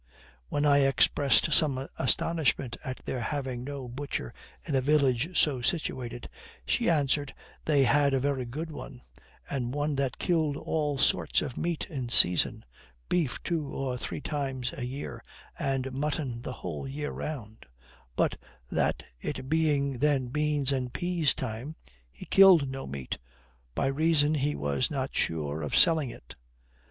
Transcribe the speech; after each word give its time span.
When 0.49 0.65
I 0.65 0.79
expressed 0.79 1.53
some 1.53 1.87
astonishment 1.99 2.75
at 2.83 2.97
their 3.05 3.21
having 3.21 3.63
no 3.63 3.87
butcher 3.87 4.33
in 4.63 4.73
a 4.73 4.81
village 4.81 5.39
so 5.39 5.61
situated, 5.61 6.27
she 6.65 6.89
answered 6.89 7.35
they 7.65 7.83
had 7.83 8.15
a 8.15 8.19
very 8.19 8.45
good 8.45 8.71
one, 8.71 9.03
and 9.47 9.75
one 9.75 9.93
that 9.97 10.17
killed 10.17 10.57
all 10.57 10.97
sorts 10.97 11.43
of 11.43 11.55
meat 11.55 11.85
in 11.87 12.09
season, 12.09 12.65
beef 13.09 13.43
two 13.43 13.67
or 13.67 13.95
three 13.95 14.21
times 14.21 14.73
a 14.75 14.87
year, 14.87 15.21
and 15.59 15.91
mutton 15.93 16.41
the 16.41 16.53
whole 16.53 16.87
year 16.87 17.11
round; 17.11 17.67
but 18.15 18.37
that, 18.71 19.03
it 19.19 19.47
being 19.49 19.99
then 19.99 20.29
beans 20.29 20.71
and 20.71 20.93
peas 20.93 21.35
time, 21.35 21.75
he 22.11 22.25
killed 22.25 22.67
no 22.67 22.87
meat, 22.87 23.19
by 23.75 23.85
reason 23.85 24.33
he 24.33 24.55
was 24.55 24.89
not 24.89 25.13
sure 25.13 25.61
of 25.61 25.77
selling 25.77 26.09
it. 26.09 26.33